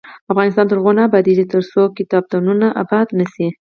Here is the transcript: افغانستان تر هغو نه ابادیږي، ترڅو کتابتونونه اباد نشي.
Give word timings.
افغانستان 0.31 0.65
تر 0.67 0.77
هغو 0.79 0.91
نه 0.97 1.03
ابادیږي، 1.09 1.45
ترڅو 1.53 1.81
کتابتونونه 1.97 2.67
اباد 2.83 3.07
نشي. 3.19 3.47